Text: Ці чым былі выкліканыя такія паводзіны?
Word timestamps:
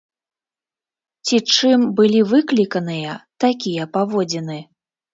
Ці 1.25 1.41
чым 1.53 1.79
былі 2.01 2.21
выкліканыя 2.33 3.21
такія 3.47 3.83
паводзіны? 3.95 4.57